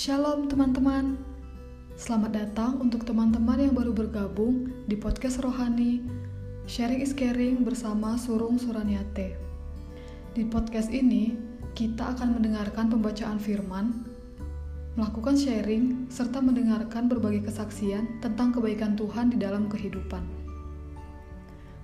Shalom 0.00 0.48
teman-teman. 0.48 1.20
Selamat 1.92 2.32
datang 2.32 2.80
untuk 2.80 3.04
teman-teman 3.04 3.60
yang 3.60 3.76
baru 3.76 3.92
bergabung 3.92 4.72
di 4.88 4.96
podcast 4.96 5.44
Rohani 5.44 6.00
Sharing 6.64 7.04
is 7.04 7.12
Caring 7.12 7.60
bersama 7.68 8.16
Surung 8.16 8.56
Suraniate. 8.56 9.36
Di 10.32 10.48
podcast 10.48 10.88
ini, 10.88 11.36
kita 11.76 12.16
akan 12.16 12.32
mendengarkan 12.32 12.88
pembacaan 12.88 13.36
firman, 13.36 14.08
melakukan 14.96 15.36
sharing, 15.36 16.08
serta 16.08 16.40
mendengarkan 16.40 17.04
berbagai 17.04 17.52
kesaksian 17.52 18.24
tentang 18.24 18.56
kebaikan 18.56 18.96
Tuhan 18.96 19.28
di 19.28 19.36
dalam 19.36 19.68
kehidupan. 19.68 20.24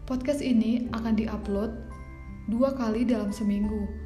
Podcast 0.08 0.40
ini 0.40 0.88
akan 0.96 1.20
diupload 1.20 1.68
dua 2.48 2.72
kali 2.80 3.04
dalam 3.04 3.28
seminggu. 3.28 4.05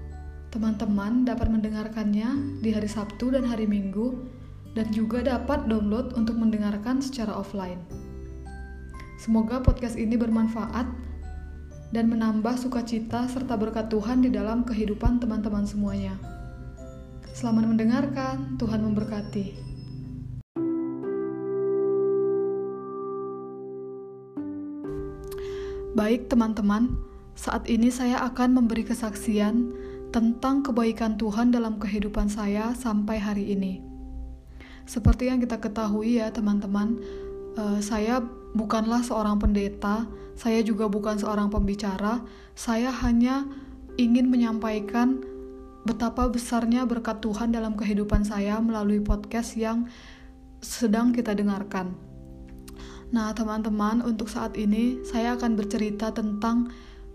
Teman-teman 0.50 1.22
dapat 1.22 1.46
mendengarkannya 1.46 2.58
di 2.58 2.74
hari 2.74 2.90
Sabtu 2.90 3.30
dan 3.30 3.46
hari 3.46 3.70
Minggu, 3.70 4.18
dan 4.74 4.90
juga 4.90 5.22
dapat 5.22 5.70
download 5.70 6.14
untuk 6.18 6.34
mendengarkan 6.38 6.98
secara 6.98 7.34
offline. 7.38 7.78
Semoga 9.18 9.62
podcast 9.62 9.94
ini 9.94 10.18
bermanfaat 10.18 10.90
dan 11.94 12.10
menambah 12.10 12.58
sukacita 12.58 13.30
serta 13.30 13.54
berkat 13.54 13.94
Tuhan 13.94 14.26
di 14.26 14.30
dalam 14.34 14.66
kehidupan 14.66 15.22
teman-teman 15.22 15.66
semuanya. 15.70 16.18
Selamat 17.30 17.70
mendengarkan, 17.70 18.58
Tuhan 18.58 18.82
memberkati. 18.82 19.70
Baik, 25.94 26.26
teman-teman, 26.26 26.98
saat 27.38 27.70
ini 27.70 27.90
saya 27.94 28.22
akan 28.26 28.62
memberi 28.62 28.86
kesaksian 28.86 29.74
tentang 30.10 30.66
kebaikan 30.66 31.14
Tuhan 31.14 31.54
dalam 31.54 31.78
kehidupan 31.78 32.26
saya 32.26 32.74
sampai 32.74 33.18
hari 33.22 33.54
ini. 33.54 33.82
Seperti 34.86 35.30
yang 35.30 35.38
kita 35.38 35.62
ketahui, 35.62 36.18
ya, 36.18 36.34
teman-teman, 36.34 36.98
uh, 37.54 37.78
saya 37.78 38.18
bukanlah 38.54 39.06
seorang 39.06 39.38
pendeta, 39.38 40.10
saya 40.34 40.66
juga 40.66 40.90
bukan 40.90 41.14
seorang 41.14 41.46
pembicara, 41.46 42.26
saya 42.58 42.90
hanya 42.90 43.46
ingin 43.94 44.26
menyampaikan 44.26 45.22
betapa 45.86 46.26
besarnya 46.26 46.84
berkat 46.84 47.22
Tuhan 47.22 47.54
dalam 47.54 47.78
kehidupan 47.78 48.26
saya 48.26 48.58
melalui 48.58 48.98
podcast 48.98 49.54
yang 49.54 49.86
sedang 50.60 51.14
kita 51.14 51.32
dengarkan. 51.32 51.94
Nah, 53.10 53.34
teman-teman, 53.34 54.02
untuk 54.06 54.30
saat 54.30 54.54
ini 54.54 55.02
saya 55.02 55.34
akan 55.34 55.58
bercerita 55.58 56.14
tentang 56.14 56.70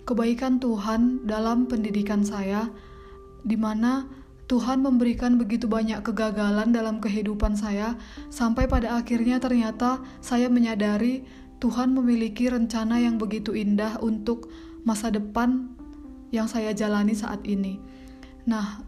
kebaikan 0.05 0.61
Tuhan 0.61 1.25
dalam 1.25 1.65
pendidikan 1.65 2.21
saya, 2.21 2.69
di 3.41 3.57
mana 3.57 4.05
Tuhan 4.45 4.85
memberikan 4.85 5.41
begitu 5.41 5.65
banyak 5.65 6.05
kegagalan 6.05 6.69
dalam 6.69 7.01
kehidupan 7.01 7.57
saya, 7.57 7.97
sampai 8.29 8.69
pada 8.69 9.01
akhirnya 9.01 9.41
ternyata 9.41 10.01
saya 10.21 10.45
menyadari 10.47 11.25
Tuhan 11.57 11.97
memiliki 11.97 12.45
rencana 12.45 13.01
yang 13.01 13.17
begitu 13.17 13.57
indah 13.57 13.97
untuk 14.05 14.53
masa 14.85 15.09
depan 15.09 15.73
yang 16.29 16.45
saya 16.45 16.77
jalani 16.77 17.17
saat 17.17 17.41
ini. 17.41 17.81
Nah, 18.45 18.85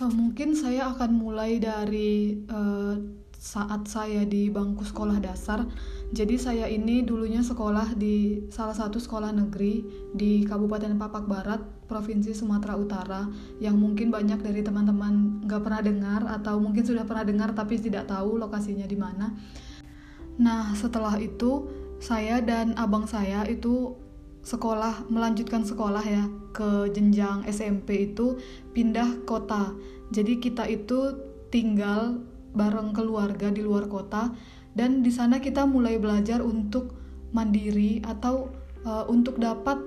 eh, 0.00 0.12
mungkin 0.12 0.56
saya 0.56 0.88
akan 0.96 1.10
mulai 1.12 1.60
dari 1.60 2.40
uh, 2.48 2.96
saat 3.44 3.84
saya 3.84 4.24
di 4.24 4.48
bangku 4.48 4.88
sekolah 4.88 5.20
dasar. 5.20 5.68
Jadi 6.16 6.40
saya 6.40 6.64
ini 6.64 7.04
dulunya 7.04 7.44
sekolah 7.44 7.92
di 7.92 8.48
salah 8.48 8.72
satu 8.72 8.96
sekolah 8.96 9.36
negeri 9.36 9.84
di 10.16 10.48
Kabupaten 10.48 10.96
Papak 10.96 11.28
Barat, 11.28 11.60
Provinsi 11.84 12.32
Sumatera 12.32 12.80
Utara, 12.80 13.28
yang 13.60 13.76
mungkin 13.76 14.08
banyak 14.08 14.40
dari 14.40 14.64
teman-teman 14.64 15.44
nggak 15.44 15.60
pernah 15.60 15.84
dengar 15.84 16.24
atau 16.40 16.56
mungkin 16.56 16.88
sudah 16.88 17.04
pernah 17.04 17.28
dengar 17.28 17.52
tapi 17.52 17.76
tidak 17.76 18.08
tahu 18.08 18.40
lokasinya 18.40 18.88
di 18.88 18.96
mana. 18.96 19.36
Nah 20.40 20.72
setelah 20.72 21.20
itu 21.20 21.68
saya 22.00 22.40
dan 22.40 22.72
abang 22.80 23.04
saya 23.04 23.44
itu 23.44 23.92
sekolah 24.40 25.04
melanjutkan 25.12 25.68
sekolah 25.68 26.04
ya 26.04 26.24
ke 26.56 26.88
jenjang 26.96 27.44
SMP 27.44 28.08
itu 28.08 28.40
pindah 28.72 29.20
kota. 29.28 29.76
Jadi 30.16 30.40
kita 30.40 30.64
itu 30.64 31.12
tinggal 31.52 32.24
bareng 32.54 32.94
keluarga 32.94 33.50
di 33.50 33.60
luar 33.60 33.90
kota 33.90 34.30
dan 34.74 35.02
di 35.02 35.10
sana 35.10 35.42
kita 35.42 35.66
mulai 35.66 35.98
belajar 35.98 36.42
untuk 36.42 36.94
mandiri 37.34 38.02
atau 38.06 38.50
uh, 38.86 39.04
untuk 39.10 39.42
dapat 39.42 39.78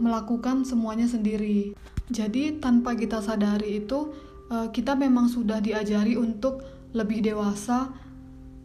melakukan 0.00 0.64
semuanya 0.66 1.06
sendiri. 1.06 1.76
Jadi 2.10 2.60
tanpa 2.60 2.96
kita 2.96 3.20
sadari 3.24 3.84
itu 3.84 4.12
uh, 4.50 4.68
kita 4.72 4.96
memang 4.96 5.28
sudah 5.28 5.60
diajari 5.60 6.16
untuk 6.16 6.64
lebih 6.96 7.24
dewasa 7.24 7.92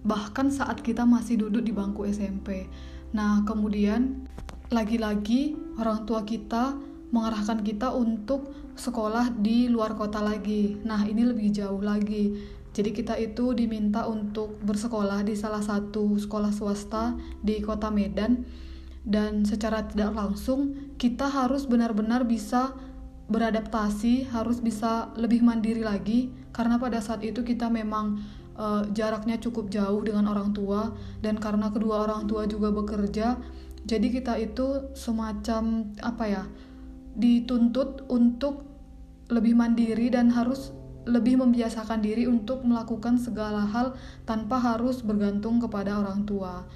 bahkan 0.04 0.48
saat 0.48 0.80
kita 0.80 1.04
masih 1.04 1.40
duduk 1.48 1.64
di 1.64 1.76
bangku 1.76 2.08
SMP. 2.08 2.68
Nah, 3.12 3.44
kemudian 3.44 4.28
lagi-lagi 4.70 5.58
orang 5.82 6.06
tua 6.08 6.24
kita 6.24 6.78
mengarahkan 7.10 7.66
kita 7.66 7.90
untuk 7.92 8.54
sekolah 8.78 9.34
di 9.34 9.68
luar 9.68 9.98
kota 9.98 10.22
lagi. 10.22 10.78
Nah, 10.86 11.04
ini 11.04 11.26
lebih 11.26 11.52
jauh 11.52 11.82
lagi. 11.82 12.32
Jadi 12.80 12.96
kita 12.96 13.20
itu 13.20 13.52
diminta 13.52 14.08
untuk 14.08 14.56
bersekolah 14.64 15.28
di 15.28 15.36
salah 15.36 15.60
satu 15.60 16.16
sekolah 16.16 16.56
swasta 16.56 17.20
di 17.44 17.60
kota 17.60 17.92
Medan 17.92 18.48
dan 19.04 19.44
secara 19.44 19.84
tidak 19.84 20.16
langsung 20.16 20.96
kita 20.96 21.28
harus 21.28 21.68
benar-benar 21.68 22.24
bisa 22.24 22.72
beradaptasi, 23.28 24.32
harus 24.32 24.64
bisa 24.64 25.12
lebih 25.20 25.44
mandiri 25.44 25.84
lagi 25.84 26.32
karena 26.56 26.80
pada 26.80 27.04
saat 27.04 27.20
itu 27.20 27.44
kita 27.44 27.68
memang 27.68 28.24
uh, 28.56 28.88
jaraknya 28.96 29.36
cukup 29.44 29.68
jauh 29.68 30.00
dengan 30.00 30.32
orang 30.32 30.56
tua 30.56 30.96
dan 31.20 31.36
karena 31.36 31.76
kedua 31.76 32.08
orang 32.08 32.32
tua 32.32 32.48
juga 32.48 32.72
bekerja, 32.72 33.36
jadi 33.84 34.08
kita 34.08 34.40
itu 34.40 34.96
semacam 34.96 35.84
apa 36.00 36.26
ya? 36.32 36.44
dituntut 37.20 38.08
untuk 38.08 38.64
lebih 39.28 39.52
mandiri 39.52 40.08
dan 40.08 40.32
harus 40.32 40.72
lebih 41.08 41.40
membiasakan 41.40 42.04
diri 42.04 42.28
untuk 42.28 42.66
melakukan 42.68 43.16
segala 43.16 43.64
hal 43.64 43.96
tanpa 44.28 44.60
harus 44.60 45.00
bergantung 45.00 45.62
kepada 45.62 46.00
orang 46.00 46.28
tua. 46.28 46.68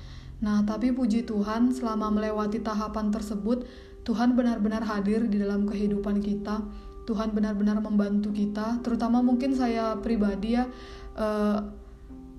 Nah, 0.43 0.63
tapi 0.67 0.91
puji 0.91 1.23
Tuhan, 1.23 1.71
selama 1.71 2.11
melewati 2.11 2.59
tahapan 2.59 3.11
tersebut, 3.11 3.63
Tuhan 4.03 4.35
benar-benar 4.35 4.83
hadir 4.83 5.23
di 5.27 5.39
dalam 5.39 5.63
kehidupan 5.63 6.19
kita. 6.19 6.59
Tuhan 7.03 7.35
benar-benar 7.35 7.83
membantu 7.83 8.31
kita, 8.31 8.79
terutama 8.79 9.19
mungkin 9.19 9.55
saya 9.55 9.95
pribadi 9.99 10.55
ya. 10.55 10.67
Uh, 11.15 11.59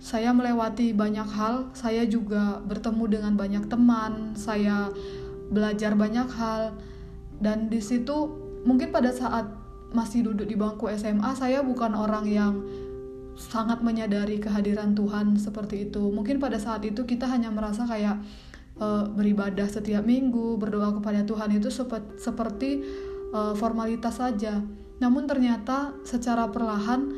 saya 0.05 0.37
melewati 0.37 0.93
banyak 0.93 1.25
hal, 1.25 1.73
saya 1.73 2.05
juga 2.05 2.61
bertemu 2.69 3.05
dengan 3.09 3.33
banyak 3.41 3.65
teman, 3.73 4.37
saya 4.37 4.93
belajar 5.49 5.97
banyak 5.97 6.29
hal, 6.29 6.77
dan 7.41 7.73
di 7.73 7.81
situ 7.81 8.29
mungkin 8.69 8.93
pada 8.93 9.09
saat 9.17 9.49
masih 9.95 10.27
duduk 10.27 10.51
di 10.51 10.59
bangku 10.59 10.91
SMA 10.93 11.33
saya 11.39 11.63
bukan 11.63 11.95
orang 11.95 12.27
yang 12.27 12.55
sangat 13.35 13.83
menyadari 13.83 14.39
kehadiran 14.39 14.95
Tuhan 14.95 15.39
seperti 15.39 15.91
itu. 15.91 16.11
Mungkin 16.11 16.39
pada 16.39 16.59
saat 16.59 16.83
itu 16.87 17.03
kita 17.03 17.27
hanya 17.27 17.51
merasa 17.51 17.87
kayak 17.87 18.23
uh, 18.79 19.11
beribadah 19.11 19.67
setiap 19.67 20.07
minggu 20.07 20.59
berdoa 20.59 20.95
kepada 20.99 21.27
Tuhan 21.27 21.59
itu 21.59 21.71
sepet, 21.71 22.03
seperti 22.19 22.83
uh, 23.35 23.55
formalitas 23.59 24.23
saja. 24.23 24.63
Namun 25.03 25.27
ternyata 25.27 25.95
secara 26.07 26.47
perlahan 26.51 27.11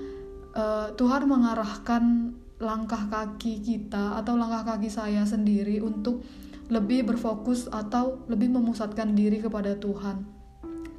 uh, 0.57 0.89
Tuhan 0.97 1.29
mengarahkan 1.29 2.33
langkah 2.57 3.13
kaki 3.13 3.61
kita 3.61 4.17
atau 4.17 4.41
langkah 4.41 4.77
kaki 4.77 4.89
saya 4.89 5.29
sendiri 5.29 5.85
untuk 5.85 6.25
lebih 6.73 7.05
berfokus 7.05 7.69
atau 7.69 8.25
lebih 8.33 8.49
memusatkan 8.49 9.13
diri 9.13 9.45
kepada 9.45 9.77
Tuhan 9.77 10.36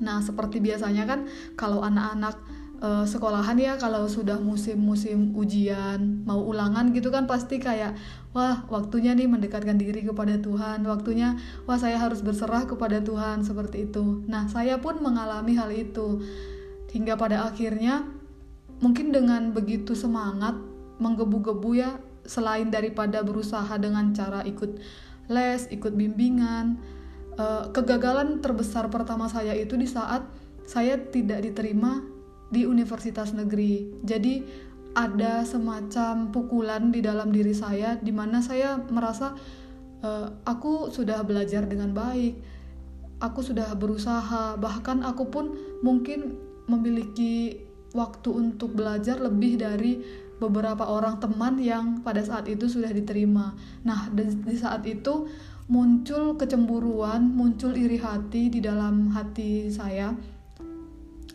Nah, 0.03 0.22
seperti 0.22 0.62
biasanya 0.62 1.03
kan 1.09 1.25
kalau 1.58 1.81
anak-anak 1.81 2.38
uh, 2.81 3.06
sekolahan 3.06 3.57
ya 3.57 3.74
kalau 3.77 4.06
sudah 4.06 4.38
musim-musim 4.38 5.33
ujian, 5.33 6.24
mau 6.25 6.42
ulangan 6.42 6.94
gitu 6.94 7.10
kan 7.10 7.25
pasti 7.25 7.57
kayak 7.57 7.98
wah, 8.33 8.66
waktunya 8.69 9.18
nih 9.18 9.25
mendekatkan 9.25 9.77
diri 9.77 10.06
kepada 10.06 10.38
Tuhan, 10.38 10.86
waktunya 10.86 11.38
wah 11.66 11.77
saya 11.77 11.98
harus 11.98 12.22
berserah 12.22 12.69
kepada 12.69 13.01
Tuhan 13.01 13.42
seperti 13.42 13.89
itu. 13.89 14.25
Nah, 14.30 14.45
saya 14.50 14.77
pun 14.77 15.01
mengalami 15.01 15.57
hal 15.57 15.74
itu. 15.74 16.22
Hingga 16.88 17.19
pada 17.19 17.51
akhirnya 17.51 18.07
mungkin 18.80 19.12
dengan 19.12 19.51
begitu 19.51 19.98
semangat 19.98 20.56
menggebu-gebu 20.98 21.72
ya 21.77 21.98
selain 22.27 22.69
daripada 22.69 23.24
berusaha 23.24 23.69
dengan 23.80 24.12
cara 24.12 24.44
ikut 24.44 24.80
les, 25.27 25.68
ikut 25.72 25.94
bimbingan, 25.95 26.80
uh, 27.38 27.69
kegagalan 27.72 28.42
terbesar 28.44 28.89
pertama 28.92 29.30
saya 29.31 29.54
itu 29.54 29.78
di 29.78 29.88
saat 29.88 30.25
saya 30.68 31.00
tidak 31.00 31.45
diterima 31.48 32.04
di 32.51 32.68
universitas 32.68 33.31
negeri. 33.31 34.04
Jadi 34.04 34.44
ada 34.98 35.45
semacam 35.45 36.34
pukulan 36.34 36.89
di 36.89 37.06
dalam 37.06 37.30
diri 37.30 37.54
saya 37.54 37.95
di 38.01 38.10
mana 38.10 38.42
saya 38.42 38.81
merasa 38.89 39.38
uh, 40.01 40.28
aku 40.44 40.89
sudah 40.89 41.22
belajar 41.24 41.69
dengan 41.69 41.94
baik, 41.94 42.36
aku 43.22 43.39
sudah 43.45 43.72
berusaha, 43.78 44.57
bahkan 44.57 45.06
aku 45.06 45.30
pun 45.30 45.45
mungkin 45.86 46.36
memiliki 46.68 47.63
waktu 47.95 48.30
untuk 48.30 48.75
belajar 48.75 49.22
lebih 49.22 49.62
dari 49.62 50.04
beberapa 50.38 50.86
orang 50.86 51.18
teman 51.18 51.57
yang 51.57 52.06
pada 52.06 52.22
saat 52.22 52.45
itu 52.45 52.69
sudah 52.69 52.94
diterima. 52.94 53.57
Nah, 53.81 54.10
di 54.13 54.54
saat 54.54 54.86
itu 54.86 55.25
muncul 55.68 56.40
kecemburuan, 56.40 57.36
muncul 57.36 57.75
iri 57.75 58.00
hati 58.00 58.48
di 58.48 58.64
dalam 58.64 59.12
hati 59.12 59.68
saya. 59.68 60.16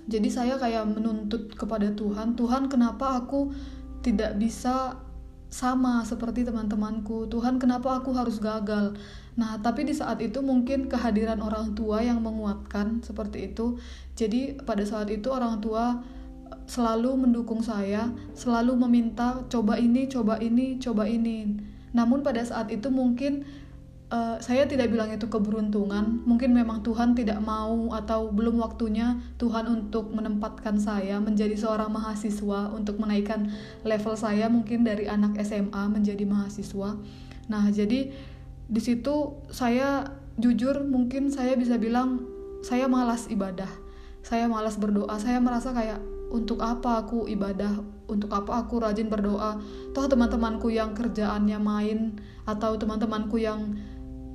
Jadi 0.08 0.28
saya 0.32 0.58
kayak 0.58 0.88
menuntut 0.98 1.52
kepada 1.54 1.92
Tuhan, 1.94 2.34
Tuhan 2.34 2.66
kenapa 2.66 3.22
aku 3.22 3.52
tidak 4.02 4.34
bisa 4.40 4.98
sama 5.52 6.00
seperti 6.02 6.48
teman-temanku. 6.48 7.28
Tuhan, 7.28 7.60
kenapa 7.60 8.00
aku 8.00 8.16
harus 8.16 8.40
gagal? 8.40 8.96
Nah, 9.36 9.60
tapi 9.60 9.84
di 9.84 9.92
saat 9.92 10.18
itu 10.24 10.40
mungkin 10.40 10.88
kehadiran 10.88 11.44
orang 11.44 11.76
tua 11.76 12.00
yang 12.00 12.24
menguatkan 12.24 13.04
seperti 13.04 13.52
itu. 13.52 13.76
Jadi, 14.16 14.56
pada 14.64 14.80
saat 14.88 15.12
itu 15.12 15.28
orang 15.28 15.60
tua 15.60 16.00
selalu 16.64 17.28
mendukung 17.28 17.60
saya, 17.60 18.08
selalu 18.32 18.80
meminta 18.80 19.44
coba 19.52 19.76
ini, 19.76 20.08
coba 20.08 20.40
ini, 20.40 20.80
coba 20.80 21.04
ini. 21.04 21.52
Namun 21.92 22.24
pada 22.24 22.40
saat 22.40 22.72
itu 22.72 22.88
mungkin 22.88 23.44
uh, 24.12 24.36
saya 24.44 24.68
tidak 24.68 24.92
bilang 24.92 25.08
itu 25.08 25.26
keberuntungan, 25.26 26.20
mungkin 26.28 26.52
memang 26.52 26.84
Tuhan 26.84 27.16
tidak 27.16 27.40
mau 27.40 27.96
atau 27.96 28.28
belum 28.28 28.60
waktunya 28.60 29.16
Tuhan 29.40 29.64
untuk 29.66 30.12
menempatkan 30.12 30.76
saya 30.76 31.16
menjadi 31.18 31.56
seorang 31.56 31.88
mahasiswa 31.88 32.70
untuk 32.76 33.00
menaikkan 33.00 33.48
level 33.82 34.14
saya 34.14 34.52
mungkin 34.52 34.84
dari 34.84 35.08
anak 35.08 35.40
SMA 35.40 35.88
menjadi 35.88 36.28
mahasiswa. 36.28 37.00
Nah, 37.48 37.64
jadi 37.72 38.12
di 38.68 38.80
situ 38.80 39.40
saya 39.48 40.06
jujur 40.36 40.84
mungkin 40.84 41.32
saya 41.32 41.56
bisa 41.56 41.80
bilang 41.80 42.28
saya 42.62 42.86
malas 42.86 43.26
ibadah. 43.32 43.68
Saya 44.22 44.46
malas 44.46 44.78
berdoa. 44.78 45.18
Saya 45.18 45.42
merasa 45.42 45.74
kayak 45.74 45.98
untuk 46.30 46.62
apa 46.62 47.04
aku 47.04 47.26
ibadah, 47.26 47.82
untuk 48.06 48.30
apa 48.30 48.62
aku 48.62 48.80
rajin 48.80 49.10
berdoa. 49.10 49.58
Toh 49.92 50.06
teman-temanku 50.06 50.70
yang 50.70 50.94
kerjaannya 50.94 51.58
main 51.58 52.16
atau 52.46 52.78
teman-temanku 52.78 53.42
yang 53.42 53.74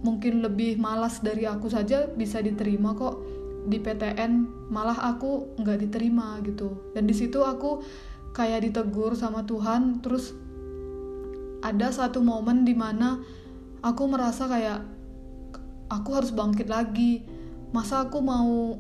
mungkin 0.06 0.46
lebih 0.46 0.78
malas 0.78 1.22
dari 1.24 1.50
aku 1.50 1.70
saja 1.72 2.06
bisa 2.10 2.42
diterima 2.42 2.94
kok. 2.94 3.24
Di 3.68 3.84
PTN 3.84 4.48
malah 4.72 4.96
aku 5.12 5.58
nggak 5.60 5.78
diterima 5.88 6.40
gitu. 6.46 6.94
Dan 6.96 7.10
di 7.10 7.16
situ 7.16 7.44
aku 7.44 7.84
kayak 8.32 8.70
ditegur 8.70 9.18
sama 9.18 9.44
Tuhan 9.44 10.00
terus 10.00 10.32
ada 11.66 11.90
satu 11.90 12.22
momen 12.22 12.62
di 12.64 12.78
mana 12.78 13.18
aku 13.82 14.04
merasa 14.06 14.46
kayak 14.46 14.86
aku 15.92 16.10
harus 16.16 16.32
bangkit 16.32 16.70
lagi. 16.70 17.26
Masa 17.76 18.08
aku 18.08 18.24
mau 18.24 18.80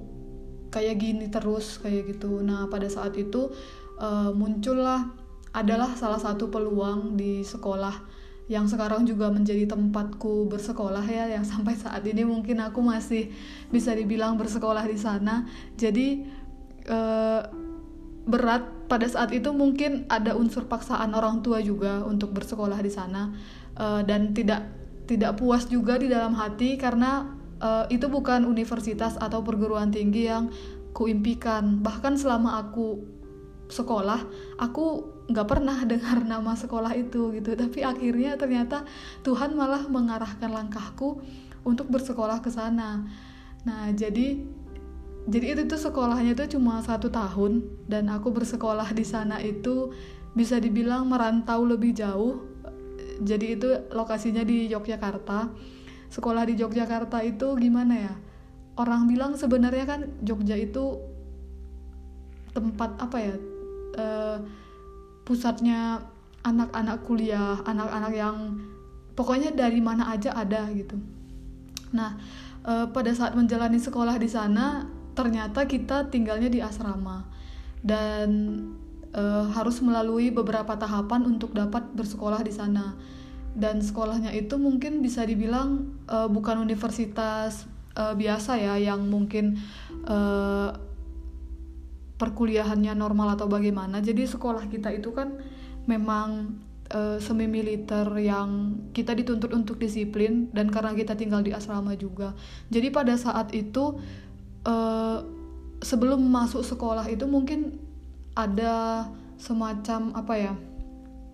kayak 0.72 0.96
gini 1.02 1.28
terus? 1.28 1.82
kayak 1.84 2.16
gitu. 2.16 2.40
Nah 2.40 2.72
pada 2.72 2.88
saat 2.88 3.18
itu 3.20 3.52
uh, 4.00 4.32
muncullah 4.32 5.12
adalah 5.52 5.98
salah 5.98 6.22
satu 6.22 6.54
peluang 6.54 7.18
di 7.18 7.42
sekolah 7.42 8.17
yang 8.48 8.64
sekarang 8.68 9.04
juga 9.04 9.28
menjadi 9.28 9.68
tempatku 9.68 10.48
bersekolah 10.48 11.04
ya 11.04 11.28
yang 11.28 11.44
sampai 11.52 11.76
saat 11.76 12.04
ini 12.08 12.24
mungkin 12.24 12.64
aku 12.64 12.80
masih 12.80 13.32
bisa 13.72 13.92
dibilang 13.92 14.40
bersekolah 14.40 14.84
di 14.88 14.98
sana. 15.00 15.44
Jadi 15.76 16.24
eh, 16.88 17.42
berat 18.28 18.64
pada 18.88 19.08
saat 19.08 19.32
itu 19.36 19.52
mungkin 19.52 20.08
ada 20.08 20.36
unsur 20.36 20.68
paksaan 20.68 21.16
orang 21.16 21.44
tua 21.44 21.60
juga 21.60 22.04
untuk 22.08 22.32
bersekolah 22.32 22.80
di 22.80 22.92
sana. 22.92 23.36
Eh, 23.76 24.02
dan 24.08 24.32
tidak 24.32 24.64
tidak 25.08 25.40
puas 25.40 25.68
juga 25.68 26.00
di 26.00 26.08
dalam 26.08 26.32
hati 26.36 26.80
karena 26.80 27.28
eh, 27.60 27.86
itu 27.92 28.08
bukan 28.08 28.48
universitas 28.48 29.20
atau 29.20 29.44
perguruan 29.44 29.92
tinggi 29.92 30.32
yang 30.32 30.48
kuimpikan 30.96 31.86
bahkan 31.86 32.18
selama 32.18 32.58
aku 32.58 33.06
sekolah 33.70 34.26
aku 34.58 35.17
nggak 35.28 35.48
pernah 35.48 35.84
dengar 35.84 36.24
nama 36.24 36.56
sekolah 36.56 36.96
itu 36.96 37.36
gitu. 37.36 37.54
Tapi 37.54 37.84
akhirnya 37.84 38.40
ternyata 38.40 38.88
Tuhan 39.28 39.54
malah 39.54 39.86
mengarahkan 39.88 40.48
langkahku 40.48 41.20
untuk 41.68 41.92
bersekolah 41.92 42.40
ke 42.40 42.48
sana. 42.48 43.04
Nah 43.68 43.92
jadi 43.92 44.40
jadi 45.28 45.60
itu 45.60 45.64
tuh 45.68 45.92
sekolahnya 45.92 46.40
itu 46.40 46.56
cuma 46.56 46.80
satu 46.80 47.12
tahun 47.12 47.68
dan 47.92 48.08
aku 48.08 48.32
bersekolah 48.32 48.96
di 48.96 49.04
sana 49.04 49.44
itu 49.44 49.92
bisa 50.32 50.56
dibilang 50.56 51.12
merantau 51.12 51.68
lebih 51.68 51.92
jauh. 51.92 52.48
Jadi 53.20 53.60
itu 53.60 53.68
lokasinya 53.92 54.48
di 54.48 54.72
Yogyakarta. 54.72 55.52
Sekolah 56.08 56.48
di 56.48 56.56
Yogyakarta 56.56 57.20
itu 57.28 57.60
gimana 57.60 58.08
ya? 58.08 58.14
Orang 58.80 59.12
bilang 59.12 59.36
sebenarnya 59.36 59.84
kan 59.84 60.02
Jogja 60.24 60.56
itu 60.56 60.96
tempat 62.56 62.96
apa 62.98 63.18
ya 63.20 63.36
uh, 64.00 64.38
pusatnya 65.28 66.00
anak-anak 66.48 67.04
kuliah, 67.04 67.60
anak-anak 67.68 68.14
yang 68.16 68.38
pokoknya 69.12 69.52
dari 69.52 69.84
mana 69.84 70.08
aja 70.16 70.32
ada 70.32 70.72
gitu. 70.72 70.96
Nah, 71.92 72.16
e, 72.64 72.88
pada 72.88 73.12
saat 73.12 73.36
menjalani 73.36 73.76
sekolah 73.76 74.16
di 74.16 74.32
sana, 74.32 74.88
ternyata 75.12 75.68
kita 75.68 76.08
tinggalnya 76.08 76.48
di 76.48 76.64
asrama 76.64 77.28
dan 77.84 78.30
e, 79.12 79.24
harus 79.52 79.84
melalui 79.84 80.32
beberapa 80.32 80.80
tahapan 80.80 81.28
untuk 81.28 81.52
dapat 81.52 81.84
bersekolah 81.92 82.40
di 82.40 82.56
sana. 82.56 82.96
Dan 83.58 83.82
sekolahnya 83.82 84.32
itu 84.38 84.56
mungkin 84.56 85.04
bisa 85.04 85.28
dibilang 85.28 86.00
e, 86.08 86.18
bukan 86.32 86.64
universitas 86.64 87.68
e, 88.00 88.16
biasa 88.16 88.56
ya, 88.56 88.80
yang 88.80 89.12
mungkin 89.12 89.60
e, 90.08 90.18
perkuliahannya 92.18 92.98
normal 92.98 93.38
atau 93.38 93.46
bagaimana. 93.46 94.02
Jadi 94.02 94.26
sekolah 94.26 94.66
kita 94.68 94.90
itu 94.94 95.14
kan 95.14 95.38
memang 95.86 96.58
uh, 96.92 97.18
semi 97.22 97.46
militer 97.46 98.06
yang 98.18 98.82
kita 98.92 99.14
dituntut 99.14 99.54
untuk 99.54 99.78
disiplin 99.78 100.50
dan 100.52 100.74
karena 100.74 100.98
kita 100.98 101.14
tinggal 101.14 101.46
di 101.46 101.54
asrama 101.54 101.94
juga. 101.94 102.34
Jadi 102.74 102.90
pada 102.90 103.14
saat 103.16 103.54
itu 103.54 104.02
uh, 104.66 105.20
sebelum 105.82 106.20
masuk 106.26 106.66
sekolah 106.66 107.06
itu 107.08 107.30
mungkin 107.30 107.78
ada 108.34 109.08
semacam 109.38 110.14
apa 110.18 110.34
ya 110.38 110.54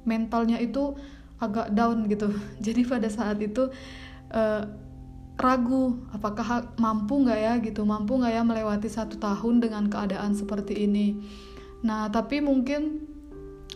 mentalnya 0.04 0.60
itu 0.60 0.96
agak 1.40 1.72
down 1.72 2.08
gitu. 2.12 2.32
Jadi 2.66 2.82
pada 2.84 3.08
saat 3.08 3.40
itu 3.40 3.72
uh, 4.32 4.64
ragu 5.34 5.98
apakah 6.14 6.78
mampu 6.78 7.26
nggak 7.26 7.40
ya 7.40 7.54
gitu 7.60 7.82
mampu 7.84 8.22
nggak 8.22 8.34
ya 8.38 8.44
melewati 8.46 8.86
satu 8.86 9.18
tahun 9.18 9.66
dengan 9.66 9.90
keadaan 9.90 10.38
seperti 10.38 10.86
ini. 10.86 11.18
Nah 11.84 12.08
tapi 12.14 12.40
mungkin 12.40 13.02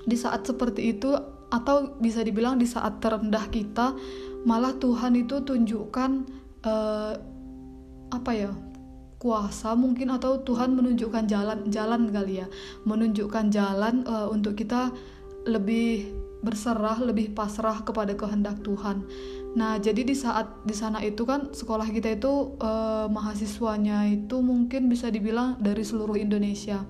di 0.08 0.16
saat 0.16 0.46
seperti 0.46 0.96
itu 0.96 1.12
atau 1.48 1.98
bisa 1.98 2.22
dibilang 2.22 2.60
di 2.60 2.68
saat 2.68 3.00
terendah 3.00 3.48
kita 3.50 3.96
malah 4.44 4.76
Tuhan 4.78 5.16
itu 5.16 5.44
tunjukkan 5.44 6.12
uh, 6.64 7.14
apa 8.12 8.32
ya 8.32 8.52
kuasa 9.18 9.74
mungkin 9.74 10.14
atau 10.14 10.40
Tuhan 10.46 10.78
menunjukkan 10.78 11.26
jalan 11.26 11.60
jalan 11.74 12.14
kali 12.14 12.46
ya 12.46 12.48
menunjukkan 12.86 13.50
jalan 13.50 14.06
uh, 14.06 14.30
untuk 14.30 14.56
kita 14.56 14.94
lebih 15.50 16.14
berserah 16.46 17.02
lebih 17.02 17.34
pasrah 17.34 17.82
kepada 17.82 18.14
kehendak 18.14 18.62
Tuhan 18.62 19.02
Nah, 19.58 19.82
jadi 19.82 20.06
di 20.06 20.14
saat 20.14 20.62
di 20.70 20.78
sana 20.78 21.02
itu 21.02 21.26
kan 21.26 21.50
sekolah 21.50 21.90
kita 21.90 22.14
itu 22.14 22.54
eh, 22.62 23.10
mahasiswanya 23.10 24.06
itu 24.06 24.38
mungkin 24.46 24.86
bisa 24.86 25.10
dibilang 25.10 25.58
dari 25.58 25.82
seluruh 25.82 26.14
Indonesia. 26.14 26.86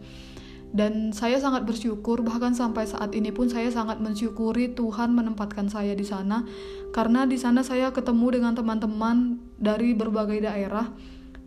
Dan 0.68 1.16
saya 1.16 1.40
sangat 1.40 1.64
bersyukur 1.64 2.20
bahkan 2.28 2.52
sampai 2.52 2.84
saat 2.84 3.16
ini 3.16 3.32
pun 3.32 3.48
saya 3.48 3.72
sangat 3.72 4.04
mensyukuri 4.04 4.76
Tuhan 4.76 5.16
menempatkan 5.16 5.72
saya 5.72 5.96
di 5.96 6.04
sana 6.04 6.44
karena 6.92 7.24
di 7.24 7.40
sana 7.40 7.64
saya 7.64 7.96
ketemu 7.96 8.36
dengan 8.36 8.52
teman-teman 8.52 9.40
dari 9.56 9.96
berbagai 9.96 10.44
daerah. 10.44 10.92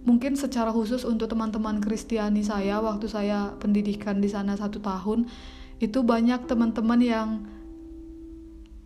Mungkin 0.09 0.41
secara 0.41 0.73
khusus 0.73 1.05
untuk 1.05 1.29
teman-teman 1.29 1.85
Kristiani 1.85 2.41
saya 2.41 2.81
waktu 2.81 3.13
saya 3.13 3.53
pendidikan 3.61 4.25
di 4.25 4.33
sana 4.33 4.57
satu 4.57 4.81
tahun 4.81 5.29
itu 5.85 6.01
banyak 6.01 6.49
teman-teman 6.49 7.01
yang 7.05 7.29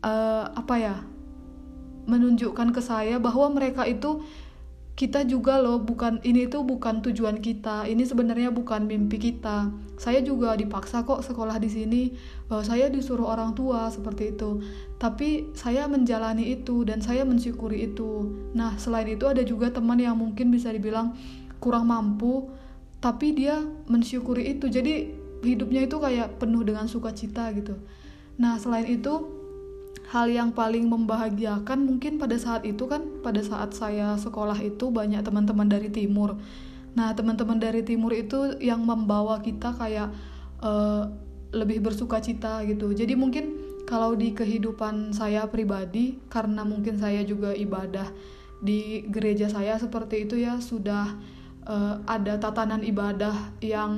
uh, 0.03 0.51
apa 0.51 0.75
ya 0.83 0.97
menunjukkan 2.05 2.73
ke 2.73 2.81
saya 2.81 3.17
bahwa 3.21 3.53
mereka 3.53 3.85
itu 3.89 4.25
kita 4.95 5.27
juga 5.27 5.59
loh 5.59 5.83
bukan 5.83 6.23
ini 6.23 6.47
itu 6.47 6.63
bukan 6.63 7.03
tujuan 7.03 7.43
kita 7.43 7.83
ini 7.91 8.07
sebenarnya 8.07 8.55
bukan 8.55 8.87
mimpi 8.87 9.19
kita. 9.19 9.75
Saya 9.99 10.23
juga 10.23 10.55
dipaksa 10.55 11.03
kok 11.03 11.27
sekolah 11.27 11.59
di 11.59 11.67
sini 11.67 12.03
uh, 12.47 12.63
saya 12.63 12.87
disuruh 12.87 13.27
orang 13.27 13.59
tua 13.59 13.91
seperti 13.91 14.39
itu. 14.39 14.63
Tapi 15.03 15.51
saya 15.59 15.91
menjalani 15.91 16.55
itu 16.55 16.87
dan 16.87 17.03
saya 17.03 17.27
mensyukuri 17.27 17.91
itu. 17.91 18.31
Nah 18.55 18.79
selain 18.79 19.11
itu 19.11 19.27
ada 19.27 19.43
juga 19.43 19.75
teman 19.75 19.99
yang 19.99 20.15
mungkin 20.15 20.55
bisa 20.55 20.71
dibilang 20.71 21.19
kurang 21.59 21.91
mampu 21.91 22.55
tapi 23.03 23.35
dia 23.35 23.67
mensyukuri 23.91 24.55
itu. 24.55 24.71
Jadi 24.71 25.11
hidupnya 25.43 25.91
itu 25.91 25.99
kayak 25.99 26.39
penuh 26.39 26.63
dengan 26.63 26.87
sukacita 26.87 27.51
gitu. 27.51 27.75
Nah 28.39 28.63
selain 28.63 28.87
itu 28.87 29.43
hal 30.13 30.29
yang 30.29 30.53
paling 30.53 30.89
membahagiakan 30.89 31.89
mungkin 31.89 32.21
pada 32.21 32.37
saat 32.37 32.69
itu 32.69 32.85
kan 32.85 33.05
pada 33.25 33.41
saat 33.41 33.73
saya 33.73 34.21
sekolah 34.21 34.57
itu 34.61 34.93
banyak 34.93 35.25
teman-teman 35.25 35.69
dari 35.69 35.89
timur. 35.89 36.37
Nah 36.95 37.17
teman-teman 37.17 37.57
dari 37.57 37.81
timur 37.83 38.13
itu 38.13 38.59
yang 38.61 38.85
membawa 38.85 39.41
kita 39.41 39.73
kayak 39.75 40.13
uh, 40.61 41.09
lebih 41.55 41.81
bersuka 41.81 42.21
cita 42.21 42.61
gitu. 42.69 42.93
Jadi 42.93 43.15
mungkin 43.17 43.65
kalau 43.85 44.17
di 44.17 44.33
kehidupan 44.33 45.13
saya 45.13 45.45
pribadi 45.49 46.17
karena 46.33 46.65
mungkin 46.65 46.97
saya 46.97 47.21
juga 47.25 47.53
ibadah 47.53 48.09
di 48.65 49.05
gereja 49.13 49.53
saya 49.53 49.77
seperti 49.77 50.25
itu 50.25 50.41
ya 50.41 50.57
sudah 50.57 51.17
uh, 51.69 52.01
ada 52.09 52.41
tatanan 52.41 52.81
ibadah 52.81 53.53
yang 53.61 53.93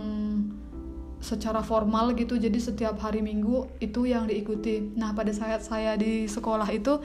secara 1.21 1.65
formal 1.65 2.13
gitu 2.13 2.37
jadi 2.37 2.57
setiap 2.61 3.01
hari 3.01 3.25
minggu 3.25 3.67
itu 3.81 4.05
yang 4.07 4.29
diikuti. 4.29 4.93
Nah 4.95 5.17
pada 5.17 5.33
saat 5.33 5.65
saya 5.65 5.97
di 5.97 6.29
sekolah 6.29 6.69
itu 6.71 7.01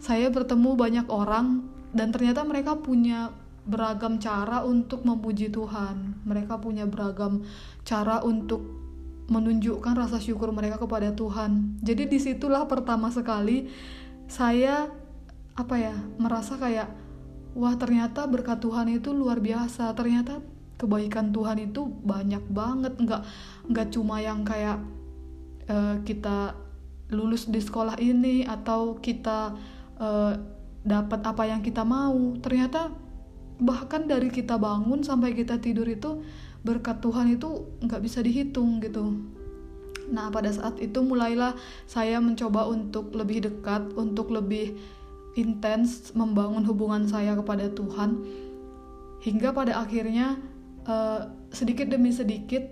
saya 0.00 0.32
bertemu 0.32 0.74
banyak 0.74 1.06
orang 1.12 1.64
dan 1.92 2.10
ternyata 2.10 2.42
mereka 2.46 2.78
punya 2.80 3.30
beragam 3.68 4.16
cara 4.16 4.64
untuk 4.64 5.04
memuji 5.04 5.52
Tuhan. 5.52 6.24
Mereka 6.24 6.58
punya 6.58 6.88
beragam 6.88 7.44
cara 7.84 8.24
untuk 8.24 8.64
menunjukkan 9.30 9.94
rasa 9.94 10.18
syukur 10.18 10.50
mereka 10.50 10.80
kepada 10.82 11.14
Tuhan. 11.14 11.78
Jadi 11.84 12.10
di 12.10 12.18
situlah 12.18 12.66
pertama 12.66 13.12
sekali 13.14 13.70
saya 14.26 14.90
apa 15.54 15.76
ya 15.76 15.94
merasa 16.18 16.56
kayak 16.56 16.88
wah 17.54 17.74
ternyata 17.76 18.26
berkat 18.26 18.58
Tuhan 18.58 18.90
itu 18.90 19.14
luar 19.14 19.38
biasa. 19.38 19.92
Ternyata 19.94 20.42
kebaikan 20.80 21.30
Tuhan 21.36 21.60
itu 21.60 21.84
banyak 21.84 22.48
banget. 22.48 22.96
Nggak 22.96 23.22
nggak 23.68 23.88
cuma 23.92 24.24
yang 24.24 24.40
kayak 24.42 24.80
uh, 25.68 26.00
kita 26.08 26.56
lulus 27.12 27.50
di 27.50 27.60
sekolah 27.60 28.00
ini 28.00 28.48
atau 28.48 28.96
kita 28.96 29.52
uh, 30.00 30.32
dapat 30.80 31.20
apa 31.20 31.42
yang 31.44 31.60
kita 31.60 31.84
mau. 31.84 32.34
Ternyata 32.40 32.88
bahkan 33.60 34.08
dari 34.08 34.32
kita 34.32 34.56
bangun 34.56 35.04
sampai 35.04 35.36
kita 35.36 35.60
tidur 35.60 35.84
itu 35.84 36.24
berkat 36.64 37.04
Tuhan 37.04 37.36
itu 37.36 37.68
nggak 37.84 38.00
bisa 38.00 38.24
dihitung 38.24 38.80
gitu. 38.80 39.20
Nah 40.10 40.32
pada 40.32 40.50
saat 40.50 40.80
itu 40.82 40.98
mulailah 41.04 41.54
saya 41.86 42.18
mencoba 42.18 42.66
untuk 42.66 43.14
lebih 43.14 43.46
dekat 43.46 43.94
untuk 43.94 44.32
lebih 44.34 44.74
intens 45.38 46.10
membangun 46.16 46.66
hubungan 46.66 47.06
saya 47.06 47.36
kepada 47.38 47.70
Tuhan. 47.70 48.18
Hingga 49.20 49.52
pada 49.52 49.84
akhirnya 49.84 50.40
uh, 50.86 51.28
sedikit 51.50 51.90
demi 51.90 52.14
sedikit 52.14 52.62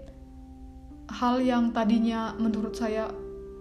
hal 1.08 1.40
yang 1.40 1.72
tadinya 1.72 2.36
menurut 2.36 2.76
saya 2.76 3.08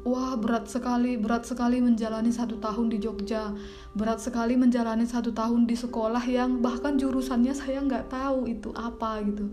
wah 0.08 0.40
berat 0.40 0.72
sekali 0.72 1.20
berat 1.20 1.44
sekali 1.44 1.84
menjalani 1.84 2.32
satu 2.32 2.60
tahun 2.64 2.92
di 2.92 2.98
Jogja 3.04 3.52
berat 3.96 4.24
sekali 4.24 4.56
menjalani 4.56 5.04
satu 5.04 5.36
tahun 5.36 5.68
di 5.68 5.76
sekolah 5.76 6.24
yang 6.28 6.64
bahkan 6.64 6.96
jurusannya 6.96 7.52
saya 7.52 7.84
nggak 7.84 8.08
tahu 8.12 8.48
itu 8.48 8.72
apa 8.76 9.20
gitu. 9.28 9.52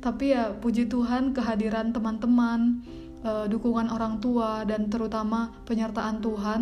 Tapi 0.00 0.32
ya 0.32 0.56
puji 0.56 0.88
Tuhan 0.88 1.36
kehadiran 1.36 1.92
teman-teman 1.92 2.80
uh, 3.24 3.44
dukungan 3.48 3.92
orang 3.92 4.16
tua 4.20 4.64
dan 4.64 4.88
terutama 4.88 5.52
penyertaan 5.68 6.24
Tuhan 6.24 6.60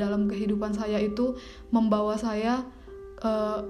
dalam 0.00 0.24
kehidupan 0.24 0.72
saya 0.72 0.96
itu 0.96 1.36
membawa 1.68 2.16
saya 2.16 2.64
uh, 3.20 3.60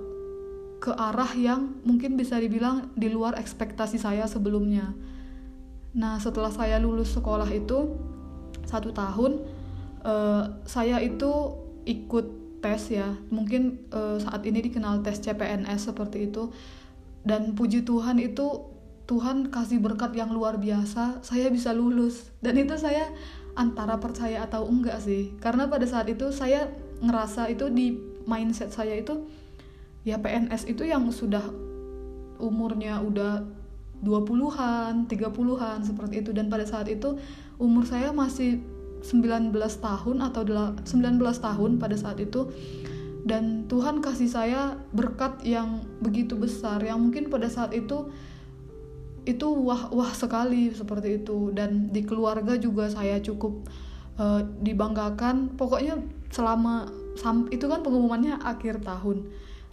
ke 0.79 0.95
arah 0.95 1.31
yang 1.35 1.83
mungkin 1.83 2.15
bisa 2.15 2.39
dibilang 2.39 2.95
di 2.95 3.11
luar 3.11 3.35
ekspektasi 3.35 3.99
saya 3.99 4.31
sebelumnya. 4.31 4.95
Nah, 5.99 6.23
setelah 6.23 6.55
saya 6.55 6.79
lulus 6.79 7.11
sekolah 7.19 7.51
itu 7.51 7.99
satu 8.63 8.95
tahun, 8.95 9.43
uh, 10.07 10.63
saya 10.63 11.03
itu 11.03 11.59
ikut 11.83 12.27
tes 12.63 12.95
ya. 12.95 13.19
Mungkin 13.35 13.91
uh, 13.91 14.23
saat 14.23 14.47
ini 14.47 14.63
dikenal 14.63 15.03
tes 15.03 15.19
CPNS 15.19 15.91
seperti 15.91 16.31
itu. 16.31 16.55
Dan 17.27 17.59
puji 17.59 17.83
Tuhan 17.83 18.23
itu 18.23 18.71
Tuhan 19.09 19.49
kasih 19.49 19.81
berkat 19.83 20.15
yang 20.15 20.31
luar 20.31 20.61
biasa. 20.61 21.25
Saya 21.25 21.51
bisa 21.51 21.75
lulus 21.75 22.31
dan 22.45 22.61
itu 22.61 22.77
saya 22.77 23.09
antara 23.59 23.99
percaya 23.99 24.47
atau 24.47 24.69
enggak 24.69 25.03
sih. 25.03 25.35
Karena 25.43 25.67
pada 25.67 25.89
saat 25.89 26.07
itu 26.07 26.31
saya 26.31 26.71
ngerasa 27.03 27.51
itu 27.51 27.73
di 27.73 27.99
mindset 28.29 28.71
saya 28.71 28.95
itu 29.01 29.27
ya 30.07 30.19
PNS 30.19 30.69
itu 30.71 30.87
yang 30.87 31.09
sudah 31.11 31.43
umurnya 32.39 33.03
udah 33.03 33.43
20-an, 34.03 35.11
30-an 35.11 35.79
seperti 35.83 36.23
itu. 36.23 36.31
Dan 36.31 36.47
pada 36.47 36.63
saat 36.63 36.87
itu 36.87 37.19
umur 37.59 37.83
saya 37.83 38.15
masih 38.15 38.63
19 39.03 39.55
tahun 39.55 40.17
atau 40.23 40.43
19 40.47 40.87
tahun 41.19 41.71
pada 41.83 41.97
saat 41.99 42.19
itu. 42.23 42.51
Dan 43.27 43.67
Tuhan 43.67 43.99
kasih 44.01 44.31
saya 44.31 44.79
berkat 44.95 45.43
yang 45.45 45.85
begitu 46.01 46.39
besar 46.39 46.81
yang 46.81 47.03
mungkin 47.03 47.29
pada 47.29 47.51
saat 47.51 47.75
itu 47.75 48.09
itu 49.29 49.45
wah 49.45 49.93
wah 49.93 50.15
sekali 50.15 50.71
seperti 50.71 51.21
itu. 51.21 51.51
Dan 51.51 51.91
di 51.91 52.07
keluarga 52.07 52.55
juga 52.55 52.87
saya 52.89 53.19
cukup 53.19 53.67
uh, 54.17 54.47
dibanggakan. 54.63 55.59
Pokoknya 55.59 55.99
selama 56.31 56.89
itu 57.51 57.67
kan 57.67 57.83
pengumumannya 57.83 58.39
akhir 58.39 58.87
tahun 58.87 59.27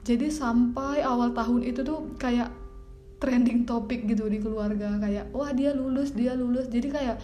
jadi 0.05 0.29
sampai 0.29 1.01
awal 1.01 1.33
tahun 1.33 1.65
itu 1.65 1.81
tuh 1.81 2.13
kayak 2.21 2.53
trending 3.17 3.65
topik 3.65 4.05
gitu 4.05 4.29
di 4.29 4.37
keluarga. 4.37 5.01
Kayak 5.01 5.33
wah 5.33 5.49
dia 5.49 5.73
lulus 5.73 6.13
dia 6.13 6.37
lulus. 6.37 6.69
Jadi 6.69 6.93
kayak 6.93 7.17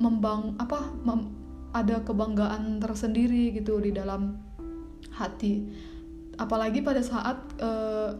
membang 0.00 0.56
apa 0.56 0.88
mem, 1.04 1.28
ada 1.76 2.00
kebanggaan 2.00 2.80
tersendiri 2.80 3.52
gitu 3.52 3.76
di 3.84 3.92
dalam 3.92 4.40
hati. 5.12 5.68
Apalagi 6.40 6.80
pada 6.80 7.04
saat 7.04 7.36
uh, 7.60 8.16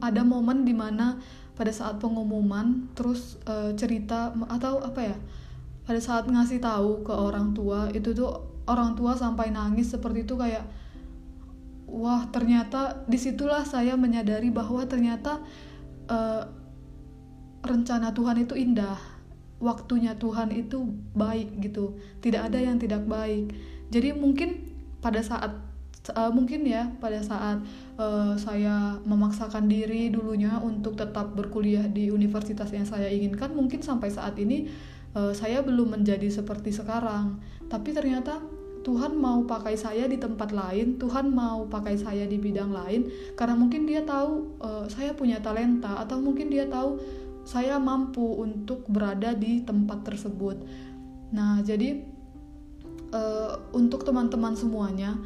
ada 0.00 0.24
momen 0.24 0.64
di 0.64 0.72
mana 0.72 1.20
pada 1.52 1.68
saat 1.68 2.00
pengumuman 2.00 2.88
terus 2.96 3.36
uh, 3.44 3.76
cerita 3.76 4.32
atau 4.48 4.80
apa 4.80 5.00
ya 5.04 5.16
pada 5.84 6.00
saat 6.00 6.24
ngasih 6.24 6.64
tahu 6.64 7.04
ke 7.04 7.12
orang 7.12 7.52
tua 7.52 7.92
itu 7.92 8.16
tuh 8.16 8.32
orang 8.64 8.96
tua 8.96 9.12
sampai 9.12 9.52
nangis 9.52 9.92
seperti 9.92 10.24
itu 10.24 10.34
kayak 10.34 10.64
wah 11.94 12.26
ternyata 12.34 13.06
di 13.06 13.14
situlah 13.14 13.62
saya 13.62 13.94
menyadari 13.94 14.50
bahwa 14.50 14.82
ternyata 14.90 15.38
uh, 16.10 16.42
rencana 17.62 18.10
Tuhan 18.10 18.42
itu 18.42 18.54
indah. 18.58 18.98
Waktunya 19.62 20.18
Tuhan 20.18 20.50
itu 20.52 20.90
baik 21.14 21.62
gitu. 21.62 21.96
Tidak 22.20 22.50
ada 22.50 22.58
yang 22.58 22.76
tidak 22.76 23.06
baik. 23.06 23.54
Jadi 23.88 24.12
mungkin 24.12 24.74
pada 24.98 25.22
saat 25.22 25.54
uh, 26.12 26.32
mungkin 26.34 26.66
ya 26.68 26.92
pada 27.00 27.22
saat 27.24 27.64
uh, 27.96 28.36
saya 28.36 29.00
memaksakan 29.06 29.70
diri 29.70 30.12
dulunya 30.12 30.60
untuk 30.60 31.00
tetap 31.00 31.32
berkuliah 31.32 31.86
di 31.88 32.12
universitas 32.12 32.68
yang 32.74 32.84
saya 32.84 33.08
inginkan 33.08 33.56
mungkin 33.56 33.80
sampai 33.80 34.12
saat 34.12 34.36
ini 34.36 34.68
uh, 35.16 35.32
saya 35.32 35.64
belum 35.64 35.96
menjadi 35.96 36.28
seperti 36.28 36.74
sekarang. 36.74 37.40
Tapi 37.70 37.96
ternyata 37.96 38.42
Tuhan 38.84 39.16
mau 39.16 39.48
pakai 39.48 39.80
saya 39.80 40.04
di 40.04 40.20
tempat 40.20 40.52
lain, 40.52 41.00
Tuhan 41.00 41.32
mau 41.32 41.64
pakai 41.64 41.96
saya 41.96 42.28
di 42.28 42.36
bidang 42.36 42.68
lain, 42.70 43.08
karena 43.32 43.56
mungkin 43.56 43.88
Dia 43.88 44.04
tahu 44.04 44.60
uh, 44.60 44.84
saya 44.92 45.16
punya 45.16 45.40
talenta, 45.40 46.04
atau 46.04 46.20
mungkin 46.20 46.52
Dia 46.52 46.68
tahu 46.68 47.00
saya 47.48 47.80
mampu 47.80 48.44
untuk 48.44 48.84
berada 48.88 49.32
di 49.32 49.64
tempat 49.64 50.04
tersebut. 50.04 50.60
Nah, 51.32 51.64
jadi 51.64 52.04
uh, 53.10 53.72
untuk 53.72 54.04
teman-teman 54.04 54.52
semuanya, 54.52 55.16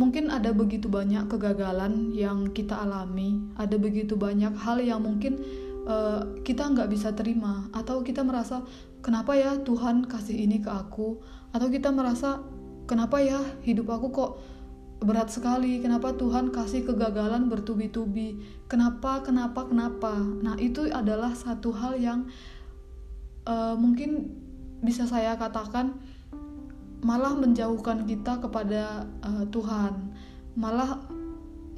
mungkin 0.00 0.32
ada 0.32 0.56
begitu 0.56 0.88
banyak 0.88 1.28
kegagalan 1.28 2.16
yang 2.16 2.48
kita 2.56 2.80
alami, 2.80 3.36
ada 3.60 3.76
begitu 3.76 4.16
banyak 4.16 4.56
hal 4.56 4.80
yang 4.80 5.04
mungkin 5.04 5.36
uh, 5.84 6.40
kita 6.40 6.64
nggak 6.64 6.88
bisa 6.88 7.12
terima, 7.12 7.68
atau 7.76 8.00
kita 8.00 8.24
merasa 8.24 8.64
kenapa 9.04 9.36
ya 9.36 9.60
Tuhan 9.60 10.08
kasih 10.08 10.48
ini 10.48 10.64
ke 10.64 10.72
aku, 10.72 11.20
atau 11.52 11.68
kita 11.68 11.92
merasa 11.92 12.40
kenapa 12.90 13.22
ya? 13.22 13.38
Hidup 13.62 13.86
aku 13.94 14.10
kok 14.10 14.32
berat 14.98 15.30
sekali. 15.30 15.78
Kenapa 15.78 16.18
Tuhan 16.18 16.50
kasih 16.50 16.82
kegagalan 16.82 17.46
bertubi-tubi? 17.46 18.42
Kenapa 18.66 19.22
kenapa 19.22 19.70
kenapa? 19.70 20.18
Nah 20.18 20.58
itu 20.58 20.90
adalah 20.90 21.30
satu 21.38 21.70
hal 21.70 21.94
yang 22.02 22.26
uh, 23.46 23.78
mungkin 23.78 24.34
bisa 24.82 25.06
saya 25.06 25.38
katakan 25.38 25.94
malah 27.06 27.32
menjauhkan 27.38 28.04
kita 28.10 28.42
kepada 28.42 29.06
uh, 29.22 29.46
Tuhan. 29.48 30.10
Malah 30.58 30.98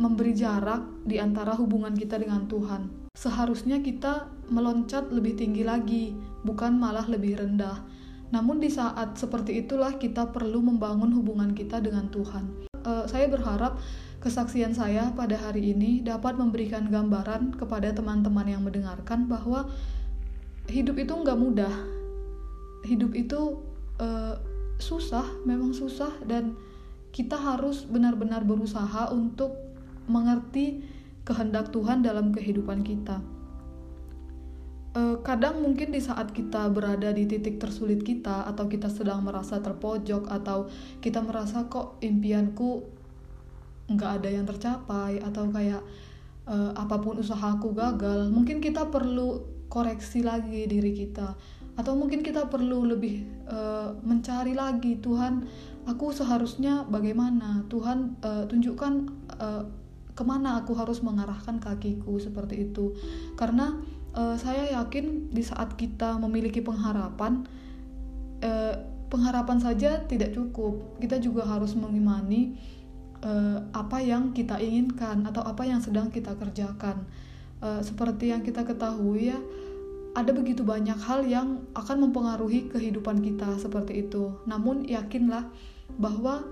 memberi 0.00 0.32
jarak 0.32 1.04
di 1.04 1.20
antara 1.20 1.52
hubungan 1.52 1.92
kita 1.92 2.16
dengan 2.16 2.48
Tuhan. 2.48 3.12
Seharusnya 3.12 3.84
kita 3.84 4.32
meloncat 4.48 5.12
lebih 5.12 5.36
tinggi 5.36 5.62
lagi 5.62 6.16
bukan 6.42 6.80
malah 6.80 7.04
lebih 7.06 7.38
rendah 7.38 8.01
namun 8.32 8.64
di 8.64 8.72
saat 8.72 9.20
seperti 9.20 9.60
itulah 9.60 10.00
kita 10.00 10.32
perlu 10.32 10.64
membangun 10.64 11.12
hubungan 11.12 11.52
kita 11.52 11.84
dengan 11.84 12.08
Tuhan. 12.08 12.64
Uh, 12.82 13.04
saya 13.04 13.28
berharap 13.28 13.76
kesaksian 14.24 14.72
saya 14.72 15.12
pada 15.12 15.36
hari 15.36 15.76
ini 15.76 16.00
dapat 16.00 16.40
memberikan 16.40 16.88
gambaran 16.88 17.54
kepada 17.60 17.92
teman-teman 17.92 18.48
yang 18.48 18.64
mendengarkan 18.64 19.28
bahwa 19.28 19.68
hidup 20.72 20.96
itu 20.96 21.12
nggak 21.12 21.38
mudah. 21.38 21.74
Hidup 22.88 23.12
itu 23.12 23.60
uh, 24.00 24.40
susah, 24.80 25.28
memang 25.44 25.76
susah 25.76 26.10
dan 26.24 26.56
kita 27.12 27.36
harus 27.36 27.84
benar-benar 27.84 28.48
berusaha 28.48 29.12
untuk 29.12 29.52
mengerti 30.08 30.80
kehendak 31.28 31.68
Tuhan 31.70 32.00
dalam 32.00 32.32
kehidupan 32.32 32.80
kita. 32.80 33.20
Uh, 34.96 35.16
kadang 35.24 35.60
mungkin 35.60 35.92
di 35.92 36.00
saat 36.00 36.32
kita 36.32 36.68
berada 36.72 37.12
di 37.12 37.24
titik 37.28 37.60
tersulit 37.60 38.00
kita 38.04 38.48
atau 38.48 38.68
kita 38.68 38.88
sedang 38.92 39.24
merasa 39.24 39.60
terpojok 39.60 40.28
atau 40.28 40.68
kita 41.00 41.20
merasa 41.20 41.66
kok 41.66 42.00
impianku 42.00 42.84
nggak 43.92 44.10
ada 44.22 44.28
yang 44.30 44.46
tercapai 44.48 45.20
atau 45.20 45.50
kayak 45.52 45.82
uh, 46.48 46.72
apa 46.76 46.96
pun 47.02 47.20
usahaku 47.20 47.74
gagal 47.76 48.30
mungkin 48.32 48.62
kita 48.62 48.88
perlu 48.88 49.52
koreksi 49.72 50.20
lagi 50.20 50.68
diri 50.68 50.92
kita. 50.92 51.32
Atau 51.72 51.96
mungkin 51.96 52.20
kita 52.20 52.52
perlu 52.52 52.84
lebih 52.84 53.24
uh, 53.48 53.96
mencari 54.04 54.52
lagi 54.52 55.00
Tuhan 55.00 55.48
aku 55.88 56.12
seharusnya 56.12 56.84
bagaimana? 56.84 57.64
Tuhan 57.72 58.20
uh, 58.20 58.44
tunjukkan 58.44 58.92
uh, 59.40 59.64
ke 60.12 60.20
mana 60.28 60.60
aku 60.60 60.76
harus 60.76 61.00
mengarahkan 61.00 61.56
kakiku 61.56 62.20
seperti 62.20 62.68
itu. 62.68 62.92
Karena 63.40 63.80
uh, 64.16 64.36
saya 64.38 64.72
yakin 64.80 65.30
di 65.32 65.42
saat 65.44 65.76
kita 65.76 66.16
memiliki 66.20 66.60
pengharapan 66.64 67.44
uh, 68.44 68.74
pengharapan 69.12 69.58
saja 69.60 70.04
tidak 70.08 70.32
cukup 70.32 70.96
kita 71.02 71.20
juga 71.20 71.44
harus 71.44 71.76
mengimani 71.76 72.56
uh, 73.24 73.60
apa 73.76 74.00
yang 74.00 74.32
kita 74.32 74.56
inginkan 74.56 75.26
atau 75.28 75.44
apa 75.44 75.68
yang 75.68 75.84
sedang 75.84 76.08
kita 76.08 76.32
kerjakan 76.38 77.04
uh, 77.60 77.84
seperti 77.84 78.32
yang 78.32 78.40
kita 78.40 78.64
ketahui 78.64 79.32
ya 79.32 79.38
ada 80.12 80.30
begitu 80.36 80.60
banyak 80.60 80.96
hal 81.08 81.24
yang 81.24 81.64
akan 81.72 82.08
mempengaruhi 82.08 82.68
kehidupan 82.68 83.24
kita 83.24 83.56
seperti 83.56 84.04
itu. 84.08 84.36
Namun 84.44 84.84
yakinlah 84.84 85.48
bahwa 85.96 86.44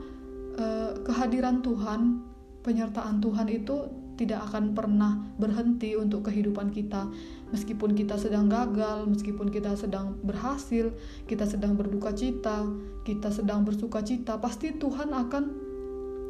eh, 0.57 0.97
kehadiran 1.05 1.61
Tuhan, 1.61 2.25
penyertaan 2.65 3.21
Tuhan 3.21 3.49
itu 3.53 3.77
tidak 4.17 4.53
akan 4.53 4.77
pernah 4.77 5.21
berhenti 5.37 5.97
untuk 5.97 6.29
kehidupan 6.29 6.73
kita. 6.73 7.09
Meskipun 7.51 7.99
kita 7.99 8.15
sedang 8.15 8.47
gagal, 8.47 9.11
meskipun 9.11 9.51
kita 9.51 9.75
sedang 9.75 10.15
berhasil, 10.23 10.95
kita 11.27 11.51
sedang 11.51 11.75
berduka 11.75 12.15
cita, 12.15 12.63
kita 13.03 13.35
sedang 13.35 13.67
bersuka 13.67 14.07
cita, 14.07 14.39
pasti 14.39 14.71
Tuhan 14.79 15.11
akan 15.11 15.45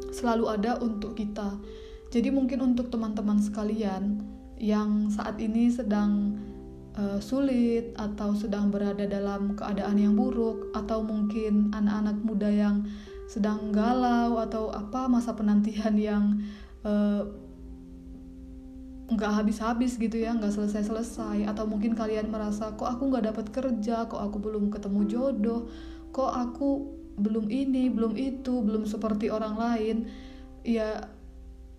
selalu 0.09 0.45
ada 0.49 0.81
untuk 0.81 1.13
kita. 1.13 1.61
Jadi 2.11 2.33
mungkin 2.33 2.73
untuk 2.73 2.89
teman-teman 2.89 3.39
sekalian 3.39 4.19
yang 4.57 5.07
saat 5.13 5.37
ini 5.37 5.69
sedang 5.69 6.35
uh, 6.97 7.17
sulit 7.23 7.95
atau 7.95 8.35
sedang 8.35 8.67
berada 8.73 9.07
dalam 9.07 9.55
keadaan 9.55 9.95
yang 9.95 10.13
buruk 10.17 10.73
atau 10.75 11.05
mungkin 11.05 11.71
anak-anak 11.71 12.17
muda 12.21 12.49
yang 12.51 12.83
sedang 13.31 13.71
galau 13.71 14.43
atau 14.43 14.67
apa 14.75 15.07
masa 15.07 15.31
penantian 15.31 15.95
yang 15.95 16.23
uh, 16.83 17.23
nggak 19.11 19.43
habis-habis 19.43 19.99
gitu 19.99 20.15
ya 20.23 20.31
nggak 20.31 20.55
selesai-selesai. 20.55 21.43
Atau 21.45 21.67
mungkin 21.67 21.93
kalian 21.93 22.31
merasa 22.31 22.71
kok 22.73 22.87
aku 22.87 23.11
nggak 23.11 23.31
dapat 23.35 23.45
kerja? 23.51 24.07
Kok 24.07 24.21
aku 24.21 24.37
belum 24.39 24.71
ketemu 24.71 25.01
jodoh? 25.07 25.61
Kok 26.15 26.31
aku 26.31 26.69
belum 27.19 27.51
ini 27.51 27.91
belum 27.91 28.15
itu 28.15 28.63
belum 28.63 28.87
seperti 28.87 29.27
orang 29.27 29.55
lain? 29.59 29.97
Ya 30.63 31.11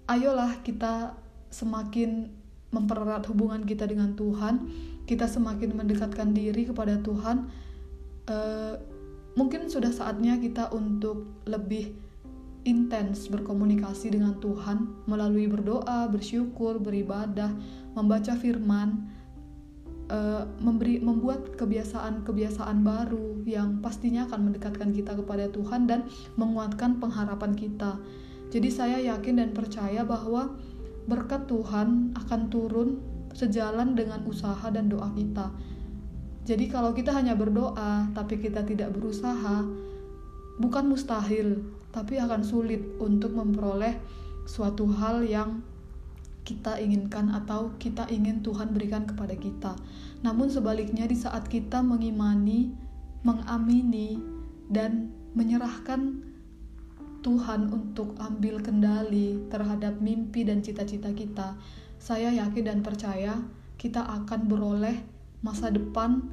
ayolah 0.07 0.61
kita 0.61 1.17
semakin 1.49 2.29
mempererat 2.73 3.25
hubungan 3.29 3.65
kita 3.65 3.89
dengan 3.89 4.13
Tuhan. 4.13 4.69
Kita 5.09 5.29
semakin 5.29 5.77
mendekatkan 5.77 6.33
diri 6.33 6.69
kepada 6.69 7.01
Tuhan. 7.01 7.49
Uh, 8.23 8.79
mungkin 9.35 9.67
sudah 9.69 9.91
saatnya 9.91 10.37
kita 10.37 10.71
untuk 10.71 11.43
lebih 11.49 11.97
intens 12.63 13.27
berkomunikasi 13.27 14.15
dengan 14.15 14.39
Tuhan 14.39 15.07
melalui 15.11 15.51
berdoa, 15.51 16.07
bersyukur, 16.07 16.79
beribadah, 16.79 17.51
membaca 17.95 18.39
firman, 18.39 19.11
uh, 20.13 20.47
memberi 20.63 21.03
membuat 21.03 21.59
kebiasaan-kebiasaan 21.59 22.85
baru 22.85 23.43
yang 23.49 23.83
pastinya 23.83 24.29
akan 24.31 24.53
mendekatkan 24.53 24.91
kita 24.95 25.17
kepada 25.19 25.51
Tuhan 25.51 25.91
dan 25.91 26.07
menguatkan 26.39 27.03
pengharapan 27.03 27.53
kita. 27.57 27.99
Jadi 28.53 28.69
saya 28.69 28.99
yakin 29.01 29.41
dan 29.41 29.51
percaya 29.57 30.05
bahwa 30.05 30.55
berkat 31.09 31.49
Tuhan 31.51 32.15
akan 32.15 32.41
turun 32.53 32.89
sejalan 33.33 33.97
dengan 33.97 34.23
usaha 34.29 34.69
dan 34.69 34.93
doa 34.93 35.09
kita. 35.17 35.51
Jadi 36.43 36.69
kalau 36.69 36.93
kita 36.93 37.15
hanya 37.15 37.33
berdoa 37.33 38.13
tapi 38.13 38.37
kita 38.39 38.67
tidak 38.67 38.93
berusaha, 38.93 39.65
bukan 40.61 40.85
mustahil, 40.91 41.65
tapi 41.93 42.17
akan 42.19 42.41
sulit 42.43 42.81
untuk 42.99 43.37
memperoleh 43.37 44.01
suatu 44.49 44.89
hal 44.91 45.23
yang 45.23 45.63
kita 46.43 46.75
inginkan 46.83 47.31
atau 47.31 47.71
kita 47.79 48.11
ingin 48.11 48.43
Tuhan 48.43 48.75
berikan 48.75 49.07
kepada 49.07 49.39
kita. 49.39 49.79
Namun 50.27 50.51
sebaliknya 50.51 51.07
di 51.07 51.15
saat 51.15 51.47
kita 51.47 51.85
mengimani, 51.87 52.75
mengamini 53.23 54.19
dan 54.67 55.15
menyerahkan 55.39 56.33
Tuhan 57.23 57.71
untuk 57.71 58.19
ambil 58.19 58.59
kendali 58.59 59.39
terhadap 59.47 60.03
mimpi 60.03 60.43
dan 60.43 60.59
cita-cita 60.59 61.15
kita, 61.15 61.55
saya 62.03 62.35
yakin 62.35 62.67
dan 62.67 62.79
percaya 62.83 63.39
kita 63.79 64.03
akan 64.03 64.51
beroleh 64.51 64.99
masa 65.47 65.71
depan 65.71 66.27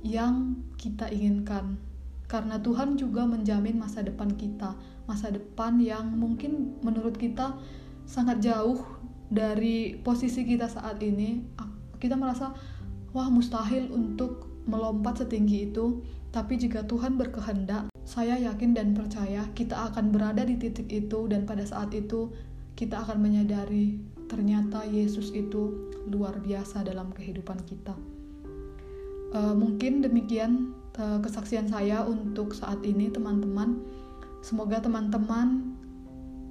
yang 0.00 0.56
kita 0.80 1.12
inginkan. 1.12 1.76
Karena 2.24 2.56
Tuhan 2.56 2.96
juga 2.96 3.28
menjamin 3.28 3.76
masa 3.76 4.00
depan 4.00 4.32
kita, 4.40 4.72
masa 5.10 5.34
depan 5.34 5.82
yang 5.82 6.14
mungkin 6.14 6.78
menurut 6.86 7.18
kita 7.18 7.58
sangat 8.06 8.38
jauh 8.38 8.78
dari 9.26 9.98
posisi 9.98 10.46
kita 10.46 10.70
saat 10.70 11.02
ini. 11.02 11.42
Kita 11.98 12.14
merasa, 12.14 12.54
wah 13.10 13.26
mustahil 13.26 13.90
untuk 13.90 14.46
melompat 14.70 15.26
setinggi 15.26 15.74
itu, 15.74 16.06
tapi 16.30 16.54
jika 16.54 16.86
Tuhan 16.86 17.18
berkehendak, 17.18 17.90
saya 18.06 18.38
yakin 18.38 18.70
dan 18.70 18.94
percaya 18.94 19.46
kita 19.58 19.90
akan 19.90 20.14
berada 20.14 20.46
di 20.46 20.54
titik 20.54 20.86
itu 20.90 21.26
dan 21.26 21.42
pada 21.42 21.66
saat 21.66 21.90
itu 21.90 22.30
kita 22.78 23.02
akan 23.02 23.18
menyadari 23.18 23.98
ternyata 24.30 24.86
Yesus 24.86 25.34
itu 25.34 25.90
luar 26.06 26.38
biasa 26.38 26.86
dalam 26.86 27.10
kehidupan 27.10 27.66
kita. 27.66 27.94
Uh, 29.30 29.54
mungkin 29.54 30.02
demikian 30.02 30.74
uh, 30.98 31.22
kesaksian 31.22 31.70
saya 31.70 32.02
untuk 32.02 32.54
saat 32.54 32.82
ini, 32.82 33.10
teman-teman. 33.10 33.78
Semoga 34.40 34.80
teman-teman 34.80 35.76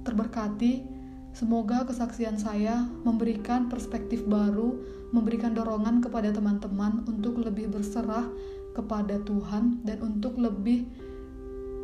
terberkati. 0.06 0.86
Semoga 1.30 1.86
kesaksian 1.86 2.34
saya 2.42 2.90
memberikan 3.06 3.70
perspektif 3.70 4.26
baru, 4.26 4.74
memberikan 5.14 5.54
dorongan 5.54 6.02
kepada 6.02 6.34
teman-teman 6.34 7.06
untuk 7.06 7.38
lebih 7.38 7.70
berserah 7.70 8.26
kepada 8.74 9.22
Tuhan 9.22 9.82
dan 9.86 10.02
untuk 10.02 10.34
lebih 10.34 10.90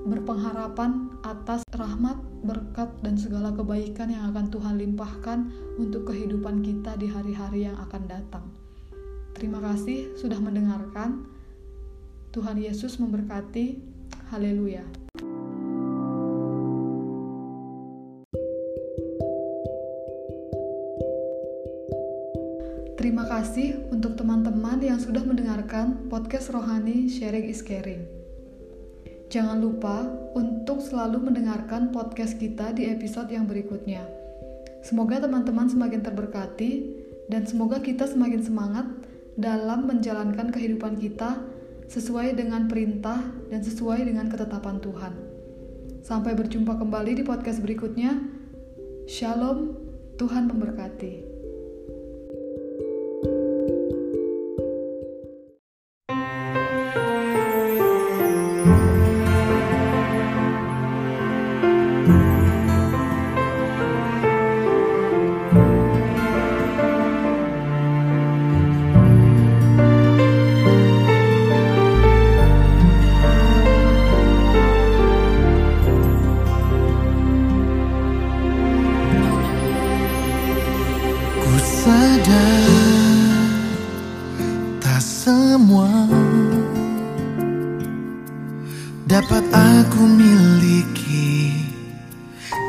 berpengharapan 0.07 1.11
atas 1.27 1.66
rahmat, 1.75 2.19
berkat, 2.47 2.90
dan 3.03 3.19
segala 3.19 3.51
kebaikan 3.55 4.11
yang 4.11 4.31
akan 4.31 4.51
Tuhan 4.51 4.75
limpahkan 4.79 5.38
untuk 5.83 6.11
kehidupan 6.11 6.62
kita 6.62 6.95
di 6.95 7.11
hari-hari 7.11 7.66
yang 7.66 7.79
akan 7.83 8.03
datang. 8.07 8.47
Terima 9.35 9.59
kasih 9.61 10.14
sudah 10.16 10.38
mendengarkan. 10.38 11.27
Tuhan 12.31 12.57
Yesus 12.62 13.03
memberkati. 13.03 13.79
Haleluya. 14.31 15.06
Terima 23.07 23.23
kasih 23.23 23.87
untuk 23.95 24.19
teman-teman 24.19 24.83
yang 24.83 24.99
sudah 24.99 25.23
mendengarkan 25.23 26.11
podcast 26.11 26.51
Rohani 26.51 27.07
Sharing 27.07 27.47
is 27.47 27.62
Caring. 27.62 28.03
Jangan 29.31 29.62
lupa 29.62 30.11
untuk 30.35 30.83
selalu 30.83 31.31
mendengarkan 31.31 31.95
podcast 31.95 32.35
kita 32.35 32.75
di 32.75 32.90
episode 32.90 33.31
yang 33.31 33.47
berikutnya. 33.47 34.03
Semoga 34.83 35.23
teman-teman 35.23 35.71
semakin 35.71 36.03
terberkati 36.03 36.99
dan 37.31 37.47
semoga 37.47 37.79
kita 37.79 38.11
semakin 38.11 38.42
semangat 38.42 38.90
dalam 39.38 39.87
menjalankan 39.87 40.51
kehidupan 40.51 40.99
kita 40.99 41.38
sesuai 41.87 42.35
dengan 42.35 42.66
perintah 42.66 43.23
dan 43.55 43.62
sesuai 43.62 44.03
dengan 44.03 44.27
ketetapan 44.27 44.83
Tuhan. 44.83 45.14
Sampai 46.03 46.35
berjumpa 46.35 46.75
kembali 46.75 47.23
di 47.23 47.23
podcast 47.23 47.62
berikutnya. 47.62 48.19
Shalom, 49.07 49.79
Tuhan 50.19 50.51
memberkati. 50.51 51.36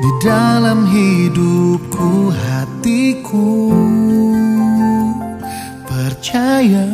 di 0.07 0.23
dalam 0.23 0.87
hidupku 0.87 2.31
hatiku. 2.31 3.75
Percaya 5.83 6.87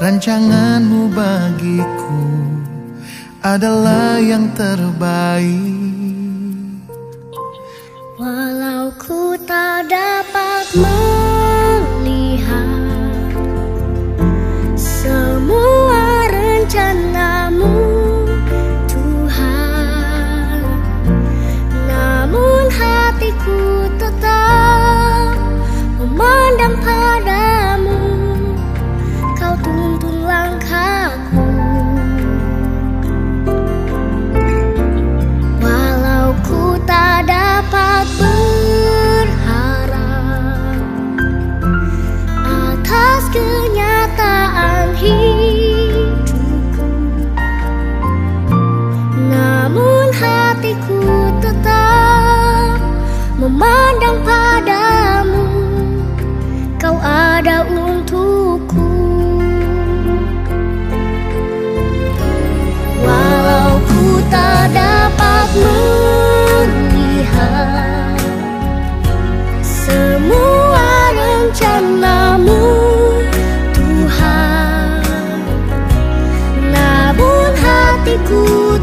rancanganmu 0.00 1.12
bagiku 1.12 2.24
adalah 3.44 4.16
yang 4.24 4.48
terbaik. 4.56 5.89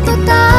total. 0.08 0.57